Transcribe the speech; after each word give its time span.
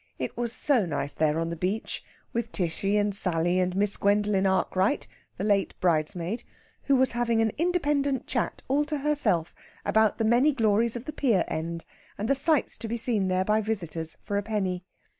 It 0.17 0.35
was 0.35 0.51
so 0.51 0.87
nice 0.87 1.13
there 1.13 1.37
on 1.37 1.51
the 1.51 1.55
beach, 1.55 2.03
with 2.33 2.51
Tishy 2.51 2.97
and 2.97 3.13
Sally 3.13 3.59
and 3.59 3.75
Miss 3.75 3.97
Gwendolen 3.97 4.47
Arkwright, 4.47 5.07
the 5.37 5.43
late 5.43 5.75
bridesmaid, 5.79 6.43
who 6.85 6.95
was 6.95 7.11
having 7.11 7.39
an 7.39 7.51
independent 7.59 8.25
chat 8.25 8.63
all 8.67 8.83
to 8.85 8.97
herself 8.97 9.53
about 9.85 10.17
the 10.17 10.25
many 10.25 10.53
glories 10.53 10.95
of 10.95 11.05
the 11.05 11.13
pier 11.13 11.45
end, 11.47 11.85
and 12.17 12.27
the 12.27 12.33
sights 12.33 12.79
to 12.79 12.87
be 12.87 12.97
seen 12.97 13.27
there 13.27 13.45
by 13.45 13.61
visitors 13.61 14.17
for 14.23 14.37
a 14.37 14.41
penny. 14.41 14.83